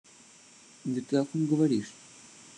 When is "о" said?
1.17-1.25